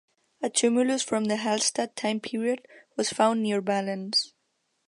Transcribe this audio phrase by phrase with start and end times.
[0.41, 2.65] A tumulus from the Hallstatt time period
[2.97, 4.33] was found near Ballens.